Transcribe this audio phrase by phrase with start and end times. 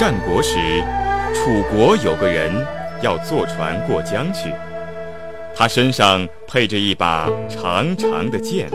[0.00, 0.56] 战国时，
[1.34, 2.50] 楚国有个人
[3.02, 4.50] 要坐船过江去，
[5.54, 8.70] 他身上配着一把长长的剑。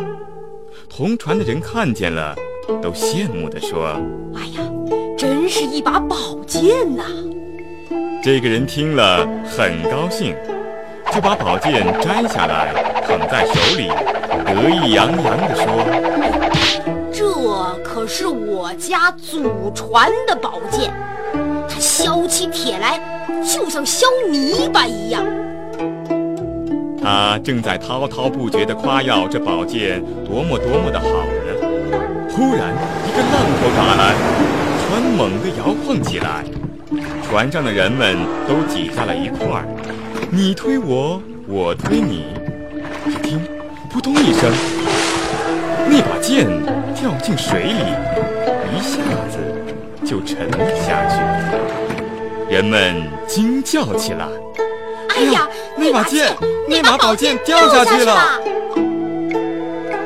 [0.88, 2.36] 同船的人看见了，
[2.80, 4.00] 都羡慕地说
[4.38, 4.62] ：“哎呀，
[5.18, 6.16] 真是一把宝
[6.46, 7.04] 剑呐！”
[8.24, 10.36] 这个人听了很高兴，
[11.12, 12.72] 就把宝剑摘下来
[13.08, 13.88] 捧在手里，
[14.46, 15.74] 得意洋洋地说
[17.12, 17.26] ：“这
[17.84, 20.94] 可是我家祖传的宝剑。”
[21.70, 23.00] 他削起铁来，
[23.44, 25.26] 就像削泥巴一样。
[27.02, 31.54] 他正在滔滔不绝地夸耀这宝剑多么多么的好呢，
[32.32, 32.74] 忽然
[33.06, 34.16] 一个浪头打来，
[34.82, 36.44] 船猛地摇晃起来，
[37.28, 39.66] 船上的人们都挤在了一块儿，
[40.32, 42.26] 你推我，我推你。
[43.06, 43.40] 只听
[43.92, 44.52] “扑通”一声，
[45.88, 46.48] 那把剑
[46.96, 47.94] 掉进水里，
[48.74, 48.98] 一下
[49.30, 49.38] 子
[50.06, 52.54] 就沉了下去。
[52.54, 54.28] 人们惊叫起来
[55.10, 56.32] ：“哎呀，那把剑，
[56.70, 58.40] 那把宝剑掉下去了！”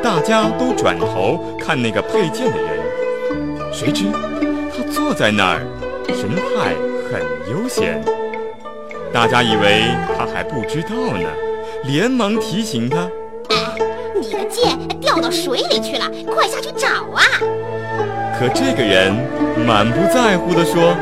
[0.02, 4.06] 大家都转头看那个佩剑的人，谁知
[4.76, 5.68] 他坐在那儿，
[6.08, 6.74] 神态
[7.12, 8.02] 很悠闲。
[9.12, 9.84] 大家以为
[10.18, 11.30] 他还不知道呢，
[11.84, 13.10] 连忙提醒他
[14.20, 17.22] ：“你的剑掉到水里去了，快下去找啊！”
[18.40, 19.14] 可这个人
[19.68, 20.96] 满不在乎地说。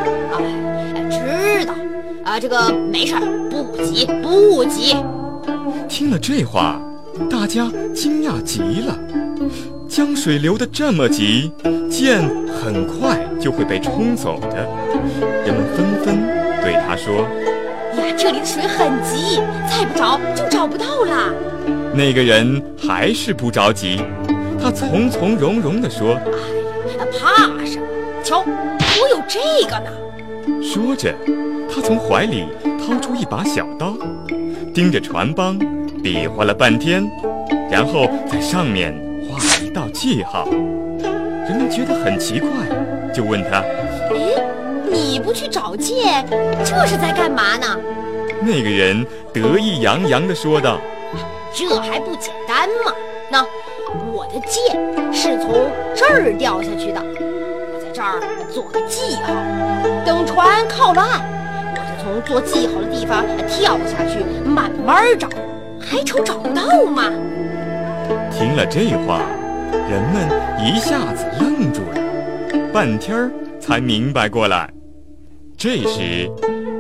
[2.26, 3.22] 啊，这个没事儿，
[3.52, 4.96] 不急不急。
[5.88, 6.82] 听了这话，
[7.30, 8.98] 大家惊讶极了。
[9.88, 11.52] 江水流得这么急，
[11.92, 14.68] 剑很快就会被冲走的。
[15.46, 16.18] 人们纷纷
[16.64, 17.22] 对他说
[18.02, 21.32] ：“呀，这里的水很急，再不找就找不到了。”
[21.94, 24.02] 那个人还是不着急，
[24.60, 26.57] 他从从容容地说：“哎呀，
[27.12, 27.86] 怕什么？
[28.24, 29.92] 瞧，我有这个呢。”
[30.62, 31.14] 说着。
[31.70, 32.48] 他从怀里
[32.80, 33.94] 掏出一把小刀，
[34.74, 35.60] 盯着船帮
[36.02, 37.04] 比划了半天，
[37.70, 38.96] 然后在上面
[39.30, 40.46] 画了一道记号。
[40.46, 42.50] 人们觉得很奇怪，
[43.14, 43.60] 就问他
[44.16, 44.44] ：“哎，
[44.90, 46.26] 你不去找剑，
[46.64, 47.78] 这是在干嘛呢？”
[48.42, 50.80] 那个人得意洋洋地说道
[51.54, 52.94] ：“这还不简单吗？
[53.30, 53.46] 那
[54.14, 54.76] 我的剑
[55.14, 58.20] 是从这儿掉下去的，我在这儿
[58.52, 59.34] 做个记号，
[60.06, 61.22] 等船靠了岸。”
[61.76, 65.28] 我就从做记号的地方跳下去，慢慢找，
[65.80, 67.04] 还愁找不到吗？
[68.32, 69.22] 听了这话，
[69.72, 70.28] 人们
[70.60, 74.70] 一下子愣住了，半天儿才明白过来。
[75.58, 76.30] 这时，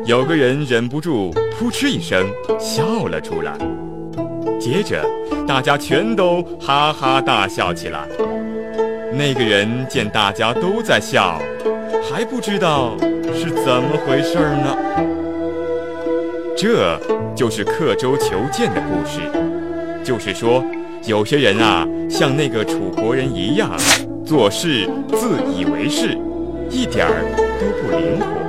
[0.06, 2.28] 有个人忍不住扑哧一声
[2.60, 3.54] 笑了出来，
[4.68, 5.02] 接着
[5.48, 8.02] 大家全都哈哈大笑起来。
[9.14, 11.42] 那个人见大家都在笑，
[12.12, 12.98] 还不知道
[13.34, 14.78] 是怎么回事呢。
[16.58, 17.00] 这
[17.34, 19.22] 就是刻舟求剑的故事，
[20.04, 20.62] 就是说，
[21.06, 23.72] 有些人啊，像那个楚国人一样，
[24.26, 26.18] 做事自以为是，
[26.70, 27.24] 一点儿
[27.58, 28.47] 都不灵活。